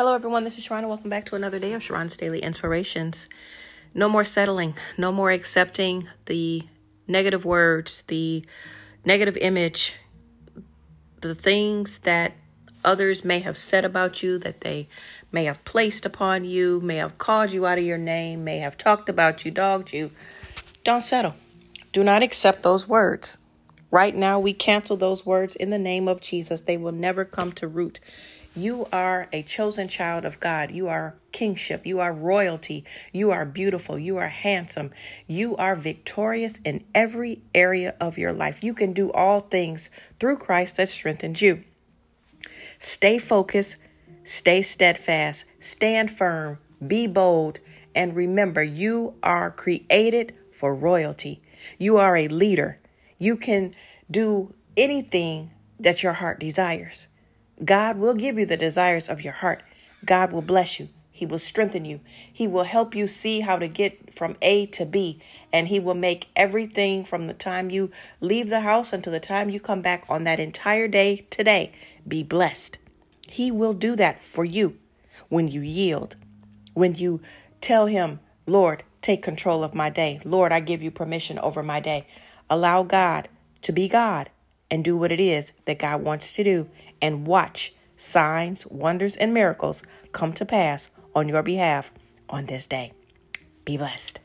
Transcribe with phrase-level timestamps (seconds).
[0.00, 0.44] Hello, everyone.
[0.44, 0.88] This is Sharron.
[0.88, 3.28] Welcome back to another day of Sharron's Daily Inspirations.
[3.92, 4.74] No more settling.
[4.96, 6.62] No more accepting the
[7.06, 8.42] negative words, the
[9.04, 9.92] negative image,
[11.20, 12.32] the things that
[12.82, 14.88] others may have said about you, that they
[15.32, 18.78] may have placed upon you, may have called you out of your name, may have
[18.78, 20.10] talked about you, dogged you.
[20.82, 21.34] Don't settle.
[21.92, 23.36] Do not accept those words.
[23.90, 26.60] Right now, we cancel those words in the name of Jesus.
[26.60, 28.00] They will never come to root
[28.54, 30.72] you are a chosen child of God.
[30.72, 31.86] You are kingship.
[31.86, 32.84] You are royalty.
[33.12, 33.96] You are beautiful.
[33.96, 34.90] You are handsome.
[35.28, 38.64] You are victorious in every area of your life.
[38.64, 41.62] You can do all things through Christ that strengthens you.
[42.80, 43.76] Stay focused,
[44.24, 47.60] stay steadfast, stand firm, be bold,
[47.94, 51.40] and remember you are created for royalty.
[51.78, 52.80] You are a leader.
[53.18, 53.74] You can
[54.10, 57.06] do anything that your heart desires.
[57.64, 59.62] God will give you the desires of your heart.
[60.04, 60.88] God will bless you.
[61.10, 62.00] He will strengthen you.
[62.32, 65.20] He will help you see how to get from A to B.
[65.52, 69.50] And He will make everything from the time you leave the house until the time
[69.50, 71.72] you come back on that entire day today
[72.08, 72.78] be blessed.
[73.28, 74.78] He will do that for you
[75.28, 76.16] when you yield,
[76.72, 77.20] when you
[77.60, 80.20] tell Him, Lord, take control of my day.
[80.24, 82.06] Lord, I give you permission over my day.
[82.48, 83.28] Allow God
[83.62, 84.30] to be God
[84.70, 86.68] and do what it is that God wants to do
[87.02, 91.90] and watch signs, wonders, and miracles come to pass on your behalf
[92.28, 92.92] on this day.
[93.64, 94.20] Be blessed.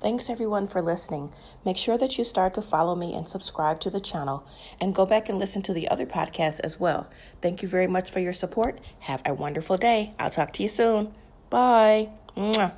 [0.00, 1.34] Thanks everyone for listening.
[1.64, 4.46] Make sure that you start to follow me and subscribe to the channel
[4.80, 7.10] and go back and listen to the other podcasts as well.
[7.42, 8.80] Thank you very much for your support.
[9.00, 10.14] Have a wonderful day.
[10.18, 11.12] I'll talk to you soon.
[11.50, 12.10] Bye.
[12.36, 12.74] Mwah.